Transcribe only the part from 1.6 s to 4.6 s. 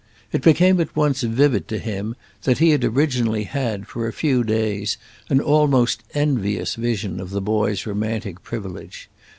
to him that he had originally had, for a few